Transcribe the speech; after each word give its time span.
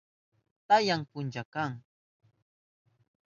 Tamya 0.67 0.95
puncha 1.09 1.43
kan. 1.53 1.71